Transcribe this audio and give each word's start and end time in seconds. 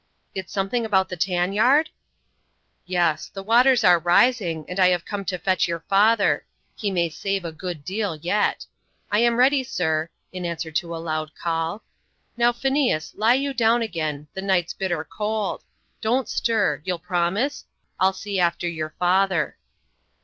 "It's 0.33 0.51
something 0.51 0.83
about 0.83 1.09
the 1.09 1.15
tan 1.15 1.53
yard?" 1.53 1.91
"Yes; 2.87 3.27
the 3.27 3.43
waters 3.43 3.83
are 3.83 3.99
rising, 3.99 4.65
and 4.67 4.79
I 4.79 4.87
have 4.87 5.05
come 5.05 5.23
to 5.25 5.37
fetch 5.37 5.67
your 5.67 5.81
father; 5.81 6.43
he 6.75 6.89
may 6.89 7.07
save 7.07 7.45
a 7.45 7.51
good 7.51 7.85
deal 7.85 8.15
yet. 8.15 8.65
I 9.11 9.19
am 9.19 9.35
ready, 9.37 9.63
sir" 9.63 10.09
in 10.33 10.43
answer 10.43 10.71
to 10.71 10.95
a 10.95 10.97
loud 10.97 11.35
call. 11.35 11.83
"Now, 12.35 12.51
Phineas, 12.51 13.13
lie 13.15 13.35
you 13.35 13.53
down 13.53 13.83
again, 13.83 14.27
the 14.33 14.41
night's 14.41 14.73
bitter 14.73 15.03
cold. 15.03 15.63
Don't 16.01 16.27
stir 16.27 16.81
you'll 16.83 16.97
promise? 16.97 17.65
I'll 17.99 18.11
see 18.11 18.39
after 18.39 18.67
your 18.67 18.95
father." 18.97 19.55